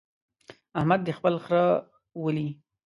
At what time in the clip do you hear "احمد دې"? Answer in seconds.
0.79-1.13